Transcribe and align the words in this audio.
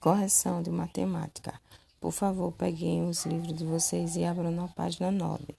Correção 0.00 0.62
de 0.62 0.70
matemática. 0.70 1.60
Por 1.98 2.12
favor, 2.12 2.52
peguem 2.52 3.08
os 3.08 3.26
livros 3.26 3.52
de 3.52 3.64
vocês 3.64 4.14
e 4.14 4.24
abram 4.24 4.52
na 4.52 4.68
página 4.68 5.10
9. 5.10 5.56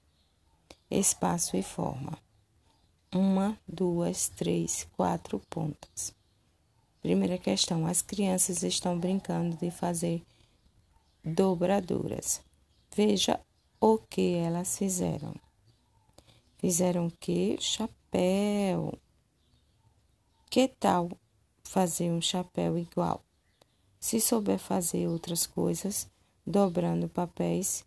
Espaço 0.89 1.57
e 1.57 1.61
forma. 1.61 2.17
Uma, 3.13 3.59
duas, 3.67 4.29
três, 4.29 4.87
quatro 4.95 5.41
pontas. 5.49 6.15
Primeira 7.01 7.37
questão: 7.37 7.85
as 7.85 8.01
crianças 8.01 8.63
estão 8.63 8.97
brincando 8.97 9.57
de 9.57 9.69
fazer 9.71 10.23
dobraduras. 11.21 12.41
Veja 12.95 13.41
o 13.77 13.97
que 13.97 14.35
elas 14.35 14.77
fizeram. 14.77 15.35
Fizeram 16.57 17.09
que? 17.09 17.57
Chapéu. 17.59 18.97
Que 20.49 20.69
tal 20.69 21.09
fazer 21.61 22.09
um 22.09 22.21
chapéu 22.21 22.77
igual? 22.77 23.21
Se 23.99 24.21
souber 24.21 24.57
fazer 24.57 25.07
outras 25.07 25.45
coisas, 25.45 26.07
dobrando 26.45 27.09
papéis, 27.09 27.85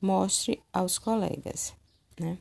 mostre 0.00 0.62
aos 0.72 0.98
colegas, 0.98 1.74
né? 2.18 2.38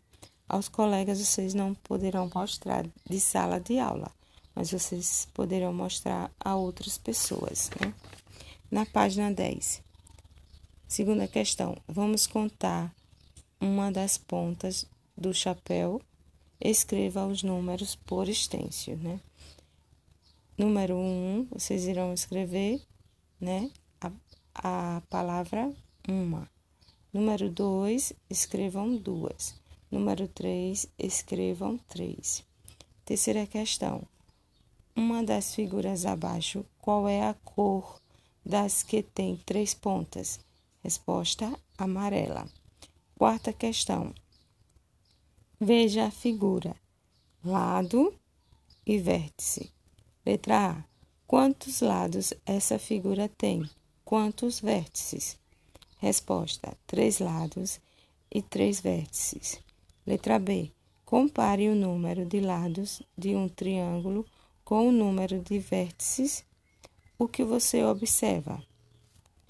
Aos 0.47 0.67
colegas 0.67 1.19
vocês 1.19 1.53
não 1.53 1.73
poderão 1.73 2.29
mostrar 2.33 2.85
de 3.09 3.19
sala 3.19 3.59
de 3.59 3.79
aula, 3.79 4.11
mas 4.55 4.71
vocês 4.71 5.27
poderão 5.33 5.73
mostrar 5.73 6.31
a 6.39 6.55
outras 6.55 6.97
pessoas, 6.97 7.69
né? 7.79 7.93
Na 8.69 8.85
página 8.85 9.31
10. 9.31 9.81
Segunda 10.87 11.27
questão. 11.27 11.77
Vamos 11.87 12.27
contar 12.27 12.93
uma 13.59 13.91
das 13.91 14.17
pontas 14.17 14.85
do 15.17 15.33
chapéu. 15.33 16.01
Escreva 16.59 17.25
os 17.25 17.43
números 17.43 17.95
por 17.95 18.27
extenso, 18.27 18.95
né? 18.95 19.19
Número 20.57 20.95
1, 20.95 20.99
um, 20.99 21.47
vocês 21.51 21.87
irão 21.87 22.13
escrever 22.13 22.81
né? 23.41 23.71
A, 23.99 24.11
a 24.53 25.01
palavra 25.09 25.73
uma. 26.07 26.49
Número 27.11 27.49
dois, 27.49 28.13
escrevam 28.29 28.95
duas. 28.95 29.59
Número 29.89 30.27
três, 30.27 30.87
escrevam 30.97 31.77
três. 31.77 32.45
Terceira 33.03 33.45
questão. 33.45 34.07
Uma 34.95 35.23
das 35.23 35.53
figuras 35.53 36.05
abaixo, 36.05 36.65
qual 36.79 37.09
é 37.09 37.27
a 37.27 37.33
cor 37.33 37.99
das 38.45 38.83
que 38.83 39.03
tem 39.03 39.35
três 39.37 39.73
pontas? 39.73 40.39
Resposta: 40.83 41.53
amarela. 41.77 42.47
Quarta 43.15 43.51
questão. 43.51 44.13
Veja 45.59 46.05
a 46.05 46.11
figura: 46.11 46.75
lado 47.43 48.13
e 48.85 48.97
vértice. 48.97 49.71
Letra 50.25 50.71
A. 50.71 50.90
Quantos 51.31 51.79
lados 51.79 52.33
essa 52.45 52.77
figura 52.77 53.29
tem? 53.29 53.63
Quantos 54.03 54.59
vértices? 54.59 55.39
Resposta: 55.97 56.77
três 56.85 57.19
lados 57.19 57.79
e 58.29 58.41
três 58.41 58.81
vértices. 58.81 59.57
Letra 60.05 60.37
B. 60.37 60.73
Compare 61.05 61.69
o 61.69 61.73
número 61.73 62.25
de 62.25 62.41
lados 62.41 63.01
de 63.17 63.33
um 63.33 63.47
triângulo 63.47 64.25
com 64.65 64.89
o 64.89 64.91
número 64.91 65.39
de 65.39 65.57
vértices. 65.57 66.43
O 67.17 67.29
que 67.29 67.45
você 67.45 67.81
observa? 67.81 68.61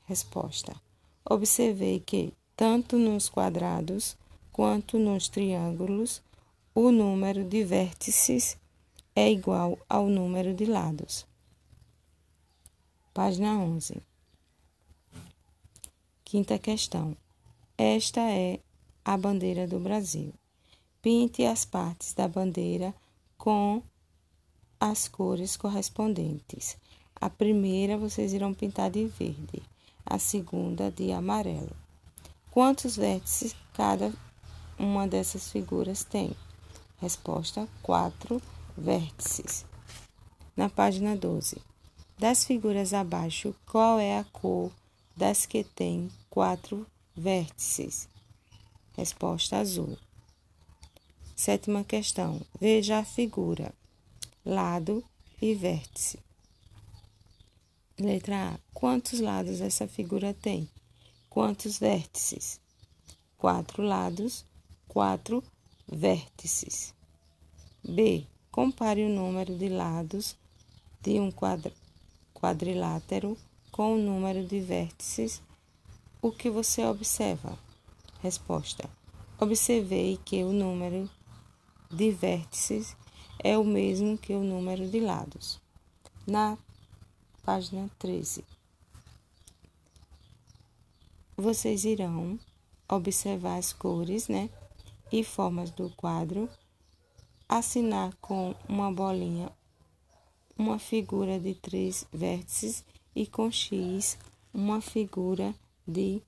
Resposta: 0.06 0.80
Observei 1.28 2.00
que, 2.00 2.32
tanto 2.56 2.96
nos 2.96 3.28
quadrados 3.28 4.16
quanto 4.52 5.00
nos 5.00 5.28
triângulos, 5.28 6.22
o 6.76 6.92
número 6.92 7.44
de 7.44 7.64
vértices 7.64 8.56
é 9.16 9.32
igual 9.32 9.80
ao 9.90 10.06
número 10.06 10.54
de 10.54 10.66
lados. 10.66 11.31
Página 13.14 13.58
11. 13.58 14.02
Quinta 16.24 16.58
questão. 16.58 17.18
Esta 17.78 18.22
é 18.22 18.62
a 19.04 19.18
bandeira 19.18 19.68
do 19.68 19.82
Brasil. 19.82 20.34
Pinte 21.02 21.44
as 21.44 21.66
partes 21.66 22.14
da 22.14 22.26
bandeira 22.26 22.96
com 23.38 23.84
as 24.80 25.10
cores 25.10 25.58
correspondentes. 25.58 26.78
A 27.14 27.30
primeira 27.30 27.98
vocês 27.98 28.32
irão 28.32 28.54
pintar 28.54 28.90
de 28.90 29.08
verde, 29.08 29.62
a 30.06 30.18
segunda 30.18 30.90
de 30.90 31.12
amarelo. 31.12 31.76
Quantos 32.50 32.96
vértices 32.96 33.54
cada 33.74 34.14
uma 34.80 35.06
dessas 35.06 35.52
figuras 35.52 36.06
tem? 36.06 36.34
Resposta: 36.98 37.68
quatro 37.84 38.42
vértices. 38.78 39.66
Na 40.56 40.70
página 40.70 41.14
12. 41.14 41.71
Das 42.22 42.46
figuras 42.46 42.94
abaixo, 42.94 43.56
qual 43.66 44.00
é 44.00 44.20
a 44.20 44.24
cor 44.24 44.72
das 45.18 45.48
que 45.48 45.64
têm 45.64 46.08
quatro 46.30 46.86
vértices? 47.16 48.08
Resposta 48.96 49.58
azul. 49.58 49.98
Sétima 51.36 51.84
questão. 51.84 52.40
Veja 52.60 53.00
a 53.00 53.04
figura: 53.04 53.74
lado 54.46 55.04
e 55.42 55.56
vértice. 55.56 56.20
Letra 57.98 58.50
A. 58.50 58.60
Quantos 58.72 59.20
lados 59.20 59.60
essa 59.60 59.88
figura 59.88 60.32
tem? 60.32 60.70
Quantos 61.28 61.80
vértices? 61.80 62.62
Quatro 63.36 63.82
lados, 63.82 64.46
quatro 64.88 65.44
vértices. 65.92 66.94
B. 67.84 68.28
Compare 68.52 69.04
o 69.06 69.10
número 69.10 69.58
de 69.58 69.70
lados 69.70 70.36
de 71.02 71.20
um 71.20 71.32
quadro 71.32 71.81
quadrilátero 72.42 73.38
com 73.72 73.94
o 73.94 73.98
número 73.98 74.44
de 74.44 74.60
vértices, 74.60 75.44
o 76.20 76.32
que 76.32 76.50
você 76.50 76.84
observa? 76.84 77.58
Resposta: 78.20 78.90
Observei 79.40 80.18
que 80.26 80.44
o 80.44 80.52
número 80.52 81.08
de 81.90 82.10
vértices 82.12 82.98
é 83.44 83.58
o 83.58 83.64
mesmo 83.64 84.18
que 84.18 84.34
o 84.34 84.44
número 84.44 84.90
de 84.90 85.00
lados. 85.00 85.62
Na 86.26 86.58
página 87.44 87.90
13, 88.00 88.44
vocês 91.38 91.86
irão 91.86 92.40
observar 92.90 93.58
as 93.58 93.72
cores, 93.72 94.28
né? 94.28 94.50
E 95.12 95.24
formas 95.24 95.70
do 95.72 95.90
quadro, 95.92 96.50
assinar 97.48 98.16
com 98.22 98.56
uma 98.68 98.92
bolinha 98.92 99.52
uma 100.62 100.78
figura 100.78 101.40
de 101.40 101.56
três 101.56 102.06
vértices 102.14 102.86
e 103.16 103.26
com 103.26 103.52
X 103.52 104.16
uma 104.54 104.80
figura 104.80 105.56
de 105.88 106.22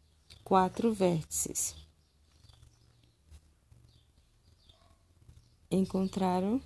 quatro 0.44 0.91
vértices. 0.91 1.75
Encontraram 5.69 6.59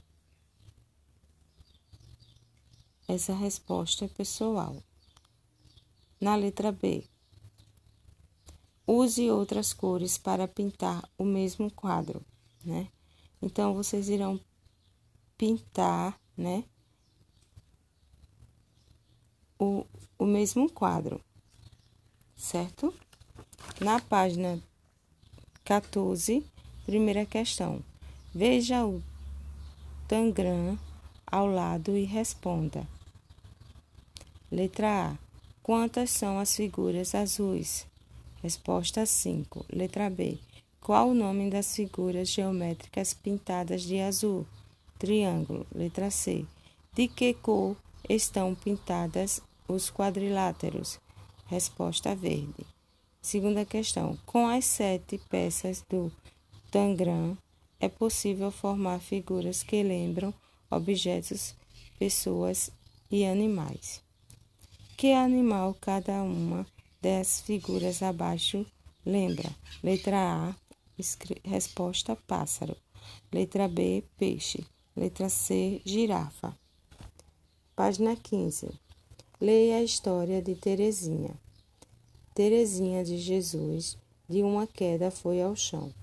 essa 3.06 3.34
resposta 3.34 4.08
pessoal. 4.08 4.82
Na 6.22 6.38
letra 6.38 6.72
B, 6.72 7.04
use 8.88 9.30
outras 9.30 9.74
cores 9.74 10.18
para 10.18 10.48
pintar 10.48 11.08
o 11.18 11.26
mesmo 11.26 11.70
quadro, 11.70 12.26
né? 12.64 12.88
Então, 13.42 13.74
vocês 13.74 14.08
irão 14.08 14.40
pintar, 15.38 16.18
né? 16.36 16.64
O, 19.60 19.86
o 20.18 20.26
mesmo 20.26 20.70
quadro, 20.70 21.22
certo? 22.36 22.94
Na 23.80 24.00
página 24.00 24.62
14, 25.64 26.46
primeira 26.86 27.26
questão. 27.26 27.84
Veja 28.34 28.86
o 28.86 29.02
tangram 30.08 30.78
ao 31.26 31.48
lado 31.48 31.98
e 31.98 32.06
responda. 32.06 32.88
Letra 34.52 35.12
A. 35.12 35.18
Quantas 35.62 36.12
são 36.12 36.40
as 36.40 36.56
figuras 36.56 37.14
azuis? 37.14 37.86
Resposta 38.42 39.06
5. 39.06 39.66
Letra 39.70 40.10
B. 40.10 40.38
Qual 40.80 41.10
o 41.10 41.14
nome 41.14 41.50
das 41.50 41.76
figuras 41.76 42.30
geométricas 42.30 43.14
pintadas 43.14 43.82
de 43.82 44.00
azul? 44.00 44.48
Triângulo. 44.98 45.68
Letra 45.76 46.10
C. 46.10 46.46
De 46.94 47.10
que 47.10 47.34
cor 47.34 47.76
estão 48.08 48.56
pintadas 48.56 49.42
os 49.68 49.90
quadriláteros? 49.90 51.00
Resposta 51.46 52.16
verde. 52.16 52.66
Segunda 53.22 53.66
questão. 53.66 54.18
Com 54.26 54.48
as 54.48 54.66
sete 54.66 55.18
peças 55.30 55.84
do 55.90 56.12
tangram, 56.72 57.38
é 57.80 57.88
possível 57.88 58.52
formar 58.52 59.00
figuras 59.00 59.64
que 59.64 59.84
lembram 59.84 60.34
objetos, 60.70 61.56
pessoas 62.00 62.72
e 63.12 63.26
animais. 63.26 64.02
Que 64.96 65.14
animal 65.14 65.76
cada 65.80 66.24
uma 66.24 66.66
das 67.02 67.42
figuras 67.42 68.02
abaixo 68.02 68.66
lembra? 69.06 69.50
Letra 69.84 70.18
A, 70.18 70.56
resposta 71.44 72.16
pássaro. 72.16 72.76
Letra 73.32 73.68
B, 73.68 74.04
peixe. 74.18 74.66
Letra 74.96 75.30
C, 75.30 75.82
girafa. 75.86 76.58
Página 77.76 78.16
15. 78.16 78.87
Leia 79.40 79.78
a 79.78 79.84
história 79.84 80.42
de 80.42 80.56
Terezinha. 80.56 81.40
Terezinha 82.34 83.04
de 83.04 83.20
Jesus, 83.20 83.96
de 84.28 84.42
uma 84.42 84.66
queda, 84.66 85.12
foi 85.12 85.40
ao 85.44 85.56
chão. 85.56 85.94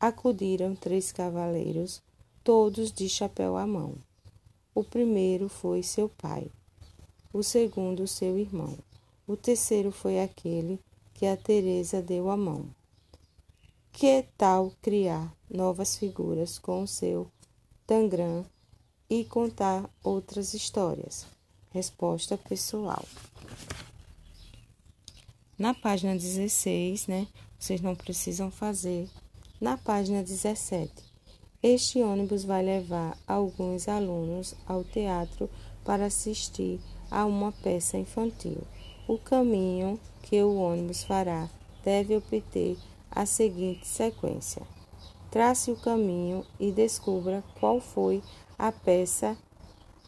Acudiram 0.00 0.74
três 0.74 1.12
cavaleiros, 1.12 2.02
todos 2.42 2.90
de 2.90 3.08
chapéu 3.08 3.56
à 3.56 3.64
mão. 3.64 3.94
O 4.74 4.82
primeiro 4.82 5.48
foi 5.48 5.84
seu 5.84 6.08
pai, 6.08 6.50
o 7.32 7.44
segundo 7.44 8.08
seu 8.08 8.36
irmão, 8.36 8.76
o 9.24 9.36
terceiro 9.36 9.92
foi 9.92 10.20
aquele 10.20 10.80
que 11.14 11.26
a 11.26 11.36
Teresa 11.36 12.02
deu 12.02 12.28
a 12.28 12.36
mão. 12.36 12.68
Que 13.92 14.24
tal 14.36 14.72
criar 14.82 15.32
novas 15.48 15.96
figuras 15.96 16.58
com 16.58 16.82
o 16.82 16.88
seu 16.88 17.30
tangram 17.86 18.44
e 19.08 19.24
contar 19.24 19.88
outras 20.02 20.54
histórias? 20.54 21.33
Resposta 21.74 22.38
pessoal. 22.38 23.04
Na 25.58 25.74
página 25.74 26.14
16, 26.14 27.08
né, 27.08 27.26
vocês 27.58 27.80
não 27.80 27.96
precisam 27.96 28.48
fazer. 28.48 29.10
Na 29.60 29.76
página 29.76 30.22
17, 30.22 30.92
este 31.60 32.00
ônibus 32.00 32.44
vai 32.44 32.62
levar 32.62 33.18
alguns 33.26 33.88
alunos 33.88 34.54
ao 34.68 34.84
teatro 34.84 35.50
para 35.84 36.06
assistir 36.06 36.78
a 37.10 37.26
uma 37.26 37.50
peça 37.50 37.98
infantil. 37.98 38.62
O 39.08 39.18
caminho 39.18 39.98
que 40.22 40.40
o 40.44 40.54
ônibus 40.54 41.02
fará 41.02 41.50
deve 41.84 42.14
obter 42.14 42.78
a 43.10 43.26
seguinte 43.26 43.84
sequência: 43.84 44.62
trace 45.28 45.72
o 45.72 45.76
caminho 45.76 46.46
e 46.60 46.70
descubra 46.70 47.42
qual 47.58 47.80
foi 47.80 48.22
a 48.56 48.70
peça 48.70 49.36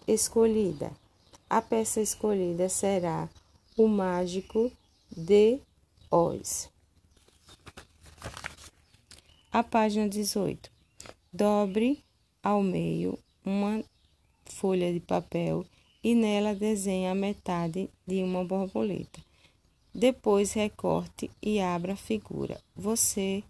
escolhida. 0.06 0.92
A 1.48 1.62
peça 1.62 2.00
escolhida 2.00 2.69
será 2.69 3.28
O 3.76 3.87
Mágico 3.87 4.72
de 5.16 5.60
Oz. 6.10 6.69
A 9.52 9.62
página 9.62 10.08
18. 10.08 10.69
Dobre 11.32 12.02
ao 12.43 12.64
meio 12.64 13.16
uma 13.44 13.81
folha 14.44 14.93
de 14.93 14.98
papel 14.98 15.64
e 16.02 16.16
nela 16.16 16.52
desenhe 16.52 17.06
a 17.06 17.14
metade 17.14 17.88
de 18.04 18.25
uma 18.25 18.44
borboleta. 18.44 19.20
Depois 19.94 20.52
recorte 20.52 21.31
e 21.40 21.60
abra 21.60 21.92
a 21.92 21.96
figura. 21.96 22.60
Você 22.75 23.44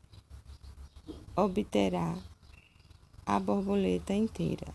obterá 1.34 2.14
a 3.24 3.40
borboleta 3.40 4.12
inteira. 4.12 4.66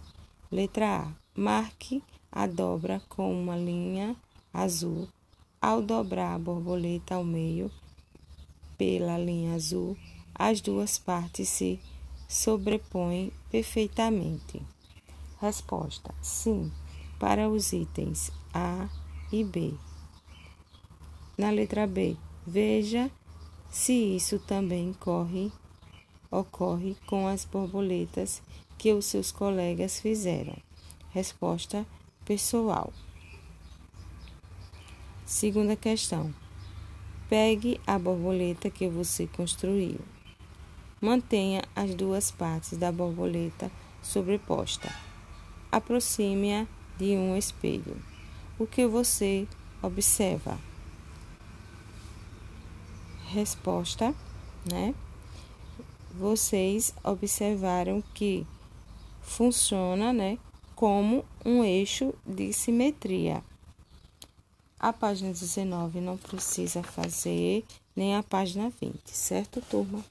Letra 0.51 1.03
A. 1.03 1.13
Marque 1.39 2.03
a 2.31 2.47
dobra 2.47 3.01
com 3.09 3.31
uma 3.33 3.55
linha 3.55 4.15
azul. 4.53 5.07
Ao 5.61 5.81
dobrar 5.81 6.35
a 6.35 6.39
borboleta 6.39 7.15
ao 7.15 7.23
meio 7.23 7.69
pela 8.77 9.17
linha 9.17 9.53
azul, 9.53 9.97
as 10.33 10.61
duas 10.61 10.97
partes 10.97 11.49
se 11.49 11.79
sobrepõem 12.27 13.31
perfeitamente. 13.51 14.61
Resposta: 15.39 16.13
sim, 16.21 16.71
para 17.19 17.49
os 17.49 17.73
itens 17.73 18.31
A 18.53 18.87
e 19.31 19.43
B. 19.43 19.73
Na 21.37 21.49
letra 21.49 21.85
B, 21.85 22.15
veja 22.45 23.11
se 23.69 23.93
isso 23.93 24.37
também 24.39 24.93
corre, 24.93 25.51
ocorre 26.29 26.95
com 27.05 27.27
as 27.27 27.45
borboletas 27.45 28.41
que 28.77 28.93
os 28.93 29.05
seus 29.05 29.31
colegas 29.31 29.99
fizeram. 29.99 30.57
Resposta 31.11 31.85
pessoal. 32.25 32.91
Segunda 35.25 35.75
questão. 35.75 36.33
Pegue 37.29 37.79
a 37.87 37.97
borboleta 37.97 38.69
que 38.69 38.87
você 38.87 39.27
construiu. 39.27 39.99
Mantenha 40.99 41.63
as 41.75 41.95
duas 41.95 42.29
partes 42.29 42.77
da 42.77 42.91
borboleta 42.91 43.71
sobreposta. 44.01 44.93
Aproxime-a 45.71 46.67
de 46.97 47.15
um 47.15 47.37
espelho. 47.37 47.97
O 48.59 48.67
que 48.67 48.85
você 48.85 49.47
observa? 49.81 50.59
resposta, 53.31 54.13
né? 54.69 54.93
Vocês 56.13 56.93
observaram 57.03 58.03
que 58.13 58.45
funciona, 59.21 60.11
né, 60.11 60.37
como 60.81 61.23
um 61.45 61.63
eixo 61.63 62.11
de 62.25 62.51
simetria. 62.51 63.43
A 64.79 64.91
página 64.91 65.31
19 65.31 66.01
não 66.01 66.17
precisa 66.17 66.81
fazer, 66.81 67.63
nem 67.95 68.15
a 68.15 68.23
página 68.23 68.71
20, 68.81 69.11
certo, 69.11 69.61
turma? 69.61 70.03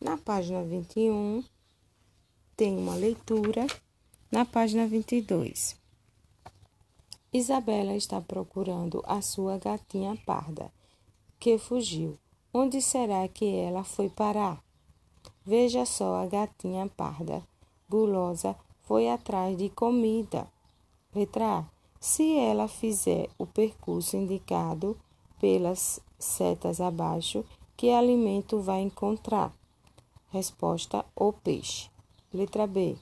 Na 0.00 0.18
página 0.18 0.64
21 0.64 1.44
tem 2.56 2.76
uma 2.76 2.96
leitura. 2.96 3.68
Na 4.28 4.44
página 4.44 4.84
22, 4.84 5.76
Isabela 7.32 7.94
está 7.94 8.20
procurando 8.20 9.04
a 9.06 9.22
sua 9.22 9.58
gatinha 9.58 10.20
parda, 10.26 10.72
que 11.38 11.56
fugiu. 11.56 12.18
Onde 12.52 12.82
será 12.82 13.28
que 13.28 13.44
ela 13.44 13.84
foi 13.84 14.08
parar? 14.08 14.60
Veja 15.44 15.86
só 15.86 16.16
a 16.16 16.26
gatinha 16.26 16.88
parda, 16.88 17.44
gulosa, 17.88 18.56
foi 18.86 19.10
atrás 19.10 19.58
de 19.58 19.68
comida. 19.68 20.46
Letra 21.14 21.58
A. 21.58 21.64
Se 21.98 22.38
ela 22.38 22.68
fizer 22.68 23.28
o 23.36 23.44
percurso 23.44 24.16
indicado 24.16 24.96
pelas 25.40 26.00
setas 26.18 26.80
abaixo, 26.80 27.44
que 27.76 27.90
alimento 27.90 28.60
vai 28.60 28.80
encontrar? 28.80 29.52
Resposta: 30.28 31.04
o 31.16 31.32
peixe. 31.32 31.90
Letra 32.32 32.66
B. 32.66 32.96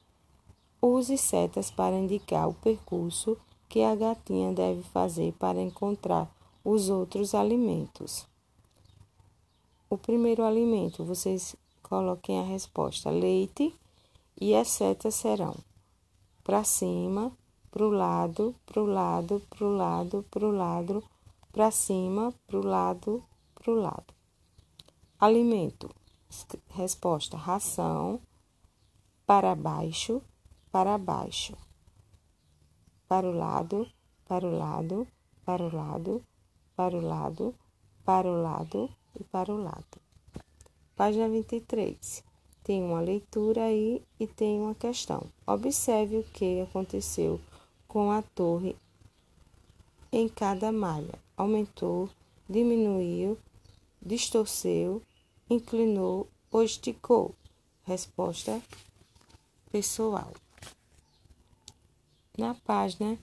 Use 0.81 1.19
setas 1.19 1.71
para 1.71 1.99
indicar 1.99 2.49
o 2.49 2.55
percurso 2.55 3.37
que 3.69 3.83
a 3.83 3.95
gatinha 3.95 4.53
deve 4.53 4.83
fazer 4.85 5.33
para 5.35 5.61
encontrar 5.61 6.31
os 6.65 6.89
outros 6.89 7.35
alimentos. 7.35 8.27
O 9.91 9.99
primeiro 9.99 10.45
alimento, 10.45 11.05
vocês 11.05 11.55
coloquem 11.83 12.39
a 12.39 12.43
resposta 12.43 13.11
leite 13.11 13.75
e 14.41 14.55
as 14.55 14.69
setas 14.69 15.15
serão 15.15 15.55
para 16.45 16.63
cima, 16.63 17.33
para 17.71 17.87
o 17.87 17.91
lado, 17.91 18.55
para 18.67 18.83
o 18.83 18.87
lado, 18.87 19.43
para 19.49 19.65
o 19.65 19.77
lado, 19.77 20.23
para 20.31 20.47
o 20.47 20.53
lado, 20.53 21.03
para 21.51 21.71
cima, 21.71 22.33
para 22.47 22.59
o 22.59 22.67
lado, 22.67 23.25
para 23.55 23.73
o 23.73 23.75
lado. 23.75 24.15
Alimento, 25.19 25.91
resposta 26.69 27.39
ração, 27.39 28.21
para 29.25 29.55
baixo, 29.55 30.21
para 30.71 30.99
baixo, 30.99 31.57
para 33.09 33.27
o 33.27 33.33
lado, 33.33 33.89
para 34.29 34.47
o 34.47 34.59
lado, 34.59 35.09
para 35.47 35.65
o 35.65 35.75
lado, 35.75 36.23
para 36.77 36.97
o 36.97 37.01
lado, 37.01 37.55
para 38.05 38.29
o 38.29 38.43
lado 38.43 38.91
e 39.19 39.25
para 39.25 39.51
o 39.51 39.57
lado. 39.57 39.99
Página 40.95 41.29
23. 41.29 42.34
Tem 42.65 42.83
uma 42.83 43.01
leitura 43.01 43.65
aí 43.65 44.03
e 44.19 44.27
tem 44.27 44.59
uma 44.59 44.75
questão. 44.75 45.27
Observe 45.47 46.17
o 46.17 46.25
que 46.25 46.63
aconteceu 46.63 47.39
com 47.87 48.11
a 48.11 48.23
torre 48.23 48.75
em 50.11 50.27
cada 50.31 50.73
malha. 50.73 51.13
Aumentou, 51.37 52.09
diminuiu, 52.49 53.39
distorceu, 54.01 55.03
inclinou 55.49 56.27
ou 56.51 56.63
esticou. 56.63 57.35
Resposta 57.85 58.63
pessoal. 59.71 60.33
Na 62.39 62.55
página 62.55 63.19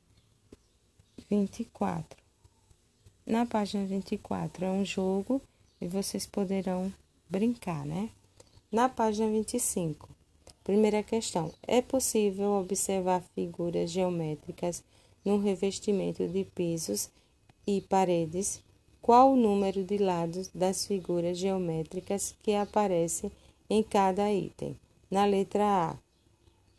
24. 1.28 2.22
Na 3.26 3.46
página 3.48 3.88
24 3.88 4.66
é 4.66 4.70
um 4.70 4.86
jogo 4.86 5.42
e 5.82 5.88
vocês 5.88 6.28
poderão 6.28 6.94
brincar, 7.28 7.84
né? 7.86 8.12
Na 8.72 8.88
página 8.88 9.30
25, 9.30 10.08
primeira 10.64 11.04
questão: 11.04 11.52
é 11.68 11.82
possível 11.82 12.52
observar 12.54 13.22
figuras 13.36 13.92
geométricas 13.92 14.82
no 15.26 15.40
revestimento 15.40 16.26
de 16.26 16.46
pisos 16.46 17.10
e 17.68 17.82
paredes? 17.82 18.64
Qual 19.02 19.34
o 19.34 19.36
número 19.36 19.84
de 19.84 19.98
lados 19.98 20.50
das 20.56 20.86
figuras 20.86 21.38
geométricas 21.38 22.34
que 22.42 22.54
aparecem 22.54 23.30
em 23.70 23.84
cada 23.84 24.32
item? 24.32 24.80
Na 25.10 25.26
letra 25.26 25.66
A, 25.66 25.98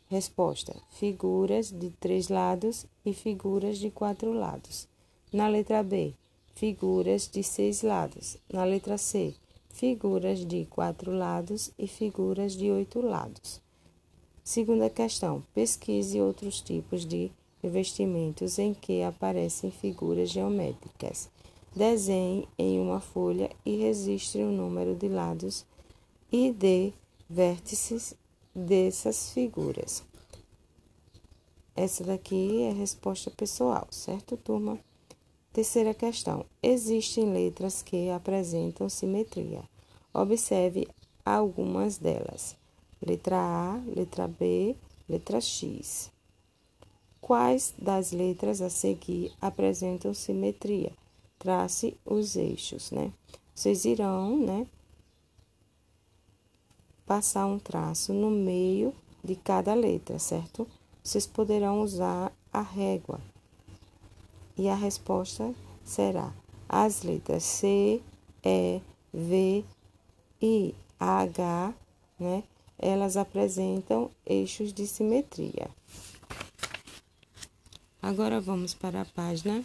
resposta: 0.09 0.75
figuras 0.93 1.71
de 1.71 1.91
três 1.91 2.27
lados 2.27 2.87
e 3.05 3.13
figuras 3.13 3.77
de 3.77 3.91
quatro 3.91 4.33
lados. 4.33 4.87
Na 5.31 5.47
letra 5.47 5.83
B, 5.83 6.15
figuras 6.55 7.29
de 7.31 7.43
seis 7.43 7.83
lados. 7.83 8.35
Na 8.51 8.63
letra 8.63 8.97
C, 8.97 9.35
figuras 9.73 10.45
de 10.45 10.65
quatro 10.65 11.11
lados 11.11 11.71
e 11.77 11.87
figuras 11.87 12.53
de 12.53 12.71
oito 12.71 13.01
lados. 13.01 13.59
Segunda 14.43 14.89
questão: 14.89 15.43
pesquise 15.53 16.21
outros 16.21 16.61
tipos 16.61 17.05
de 17.05 17.31
revestimentos 17.61 18.59
em 18.59 18.73
que 18.73 19.01
aparecem 19.01 19.71
figuras 19.71 20.29
geométricas. 20.29 21.29
Desenhe 21.75 22.47
em 22.57 22.79
uma 22.79 22.99
folha 22.99 23.49
e 23.65 23.75
registre 23.77 24.43
o 24.43 24.51
número 24.51 24.95
de 24.95 25.07
lados 25.07 25.65
e 26.31 26.51
de 26.51 26.93
vértices 27.27 28.13
dessas 28.53 29.31
figuras. 29.31 30.03
Essa 31.75 32.03
daqui 32.03 32.61
é 32.61 32.69
a 32.69 32.73
resposta 32.73 33.31
pessoal, 33.31 33.87
certo, 33.89 34.37
turma? 34.37 34.77
Terceira 35.53 35.93
questão. 35.93 36.47
Existem 36.63 37.31
letras 37.31 37.83
que 37.83 38.09
apresentam 38.09 38.89
simetria. 38.89 39.61
Observe 40.11 40.87
algumas 41.23 41.99
delas. 41.99 42.55
Letra 42.99 43.37
A, 43.37 43.81
letra 43.95 44.27
B, 44.27 44.75
letra 45.07 45.39
X. 45.39 46.11
Quais 47.21 47.71
das 47.77 48.11
letras 48.11 48.61
a 48.61 48.69
seguir 48.69 49.31
apresentam 49.39 50.11
simetria? 50.11 50.91
Trace 51.37 51.95
os 52.03 52.35
eixos, 52.35 52.89
né? 52.89 53.13
Vocês 53.53 53.85
irão, 53.85 54.35
né, 54.39 54.65
passar 57.05 57.45
um 57.45 57.59
traço 57.59 58.11
no 58.11 58.31
meio 58.31 58.91
de 59.23 59.35
cada 59.35 59.75
letra, 59.75 60.17
certo? 60.17 60.67
Vocês 61.03 61.27
poderão 61.27 61.81
usar 61.81 62.31
a 62.51 62.61
régua. 62.61 63.21
E 64.57 64.69
a 64.69 64.75
resposta 64.75 65.53
será 65.83 66.31
as 66.69 67.03
letras 67.03 67.43
C, 67.43 68.01
E, 68.43 68.81
V, 69.13 69.63
I, 70.41 70.75
H, 70.99 71.73
né? 72.19 72.43
Elas 72.77 73.15
apresentam 73.15 74.09
eixos 74.25 74.73
de 74.73 74.85
simetria. 74.87 75.69
Agora 78.01 78.41
vamos 78.41 78.73
para 78.73 79.01
a 79.01 79.05
página 79.05 79.63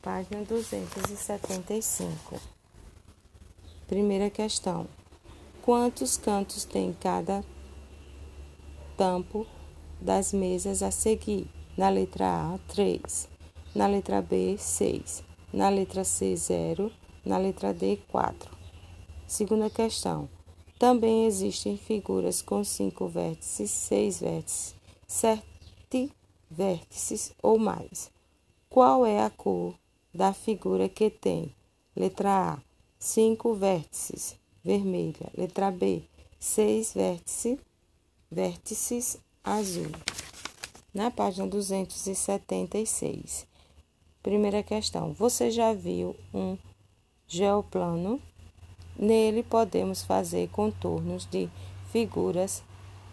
página 0.00 0.44
275. 0.44 2.40
Primeira 3.86 4.30
questão: 4.30 4.86
Quantos 5.62 6.16
cantos 6.16 6.64
tem 6.64 6.92
cada 6.92 7.44
tampo 9.00 9.46
das 9.98 10.30
mesas 10.30 10.82
a 10.82 10.90
seguir? 10.90 11.46
Na 11.74 11.88
letra 11.88 12.52
A, 12.52 12.58
3. 12.68 13.30
Na 13.74 13.86
letra 13.86 14.20
B, 14.20 14.58
6. 14.58 15.24
Na 15.54 15.70
letra 15.70 16.04
C, 16.04 16.36
0. 16.36 16.92
Na 17.24 17.38
letra 17.38 17.72
D, 17.72 17.96
4. 18.08 18.50
Segunda 19.26 19.70
questão. 19.70 20.28
Também 20.78 21.24
existem 21.24 21.78
figuras 21.78 22.42
com 22.42 22.62
cinco 22.62 23.08
vértices, 23.08 23.70
seis 23.70 24.20
vértices, 24.20 24.74
sete 25.06 26.12
vértices 26.50 27.32
ou 27.42 27.58
mais. 27.58 28.10
Qual 28.68 29.06
é 29.06 29.22
a 29.22 29.30
cor 29.30 29.74
da 30.12 30.34
figura 30.34 30.90
que 30.90 31.08
tem? 31.08 31.54
Letra 31.96 32.52
A, 32.52 32.58
cinco 32.98 33.54
vértices, 33.54 34.36
vermelha. 34.62 35.30
Letra 35.36 35.70
B, 35.70 36.02
seis 36.38 36.92
vértices, 36.94 37.58
vértices 38.30 39.18
azul. 39.42 39.90
Na 40.94 41.10
página 41.10 41.46
276. 41.46 43.46
Primeira 44.22 44.62
questão. 44.62 45.12
Você 45.12 45.50
já 45.50 45.72
viu 45.72 46.14
um 46.32 46.56
geoplano? 47.26 48.20
Nele 48.96 49.42
podemos 49.42 50.02
fazer 50.02 50.48
contornos 50.50 51.26
de 51.26 51.48
figuras 51.90 52.62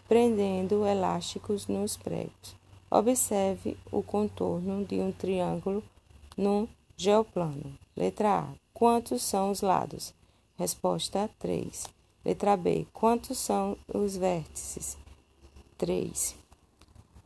prendendo 0.07 0.86
elásticos 0.86 1.67
nos 1.67 1.97
pregos. 1.97 2.55
Observe 2.89 3.77
o 3.91 4.03
contorno 4.03 4.86
de 4.86 5.00
um 5.00 5.12
triângulo 5.12 5.83
num 6.38 6.67
geoplano. 6.95 7.77
Letra 7.95 8.39
A. 8.39 8.47
Quantos 8.74 9.24
são 9.24 9.51
os 9.51 9.62
lados? 9.62 10.13
Resposta 10.57 11.29
3. 11.39 11.88
Letra 12.24 12.55
B. 12.55 12.86
Quantos 12.93 13.38
são 13.38 13.77
os 13.93 14.15
vértices? 14.15 14.97
3. 15.77 16.36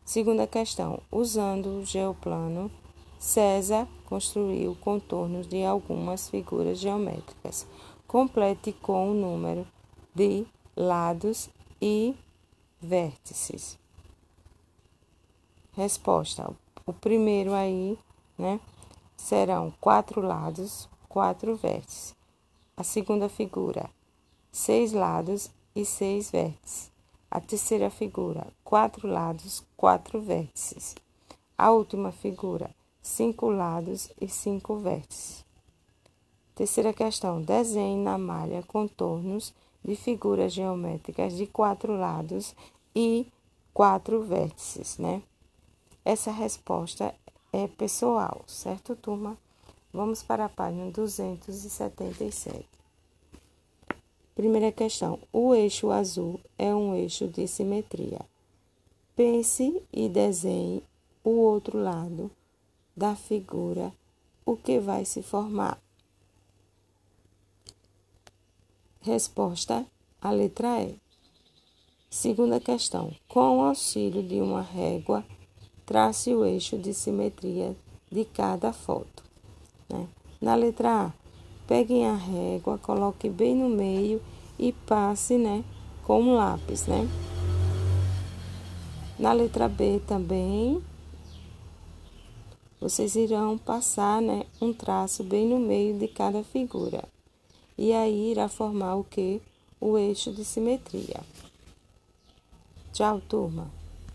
Segunda 0.04 0.46
questão. 0.46 1.02
Usando 1.12 1.80
o 1.80 1.86
geoplano, 1.86 2.70
César 3.18 3.88
construiu 4.06 4.76
contornos 4.82 5.48
de 5.48 5.64
algumas 5.64 6.30
figuras 6.30 6.80
geométricas. 6.80 7.66
Complete 8.08 8.74
com 8.74 9.12
o 9.12 9.14
número 9.14 9.66
de 10.14 10.46
lados 10.76 11.50
e 11.82 12.14
vértices. 12.82 13.80
Resposta: 15.74 16.54
o 16.86 16.92
primeiro 16.92 17.54
aí, 17.54 17.98
né, 18.38 18.60
serão 19.16 19.72
quatro 19.80 20.20
lados, 20.20 20.90
quatro 21.08 21.56
vértices. 21.56 22.16
A 22.76 22.84
segunda 22.84 23.30
figura, 23.30 23.90
seis 24.52 24.92
lados 24.92 25.50
e 25.74 25.86
seis 25.86 26.32
vértices. 26.32 26.92
A 27.34 27.40
terceira 27.40 27.90
figura, 27.90 28.46
quatro 28.62 29.08
lados, 29.08 29.64
quatro 29.78 30.22
vértices. 30.22 30.94
A 31.58 31.72
última 31.72 32.12
figura, 32.12 32.70
cinco 33.02 33.50
lados 33.50 34.12
e 34.20 34.28
cinco 34.28 34.76
vértices. 34.76 35.46
Terceira 36.54 36.92
questão: 36.92 37.42
desenhe 37.42 38.04
na 38.04 38.18
malha 38.18 38.62
contornos 38.64 39.54
de 39.82 39.96
figuras 39.96 40.52
geométricas 40.52 41.38
de 41.38 41.48
quatro 41.48 41.96
lados 41.96 42.54
e 42.94 43.26
quatro 43.74 44.22
vértices, 44.24 44.98
né? 44.98 45.24
Essa 46.04 46.32
resposta 46.32 47.16
é 47.54 47.66
pessoal, 47.66 48.44
certo, 48.46 48.94
turma? 48.94 49.38
Vamos 49.94 50.22
para 50.22 50.44
a 50.44 50.50
página 50.50 50.92
277. 50.92 52.81
Primeira 54.42 54.72
questão: 54.72 55.20
o 55.32 55.54
eixo 55.54 55.92
azul 55.92 56.40
é 56.58 56.74
um 56.74 56.96
eixo 56.96 57.28
de 57.28 57.48
simetria. 57.48 58.22
Pense 59.16 59.84
e 59.94 60.10
desenhe 60.10 60.82
o 61.24 61.30
outro 61.30 61.78
lado 61.78 62.32
da 62.98 63.16
figura, 63.16 63.94
o 64.44 64.58
que 64.58 64.80
vai 64.80 65.06
se 65.06 65.22
formar? 65.22 65.80
Resposta: 69.02 69.86
a 70.20 70.32
letra 70.32 70.82
E. 70.82 70.96
Segunda 72.10 72.60
questão: 72.60 73.14
com 73.28 73.60
o 73.60 73.62
auxílio 73.62 74.24
de 74.24 74.42
uma 74.42 74.64
régua, 74.64 75.24
trace 75.86 76.34
o 76.34 76.44
eixo 76.44 76.80
de 76.80 76.96
simetria 76.96 77.76
de 78.12 78.26
cada 78.26 78.74
foto. 78.74 79.24
Né? 79.88 80.10
Na 80.42 80.56
letra 80.56 81.10
A, 81.10 81.21
peguem 81.72 82.06
a 82.06 82.16
régua, 82.16 82.78
coloque 82.78 83.30
bem 83.30 83.56
no 83.56 83.70
meio 83.70 84.22
e 84.60 84.74
passe 84.74 85.38
né, 85.38 85.64
com 86.04 86.22
um 86.22 86.36
lápis. 86.36 86.86
Né? 86.86 87.08
Na 89.18 89.32
letra 89.32 89.70
B 89.70 90.02
também, 90.06 90.84
vocês 92.78 93.16
irão 93.16 93.58
passar 93.58 94.22
né, 94.22 94.46
um 94.62 94.74
traço 94.74 95.24
bem 95.24 95.48
no 95.48 95.60
meio 95.60 95.98
de 95.98 96.10
cada 96.10 96.44
figura. 96.44 97.06
E 97.78 97.94
aí 97.94 98.32
irá 98.32 98.50
formar 98.50 98.96
o 98.96 99.06
que? 99.06 99.42
O 99.80 99.98
eixo 99.98 100.34
de 100.34 100.44
simetria. 100.44 101.22
Tchau, 102.92 103.22
turma. 103.22 103.81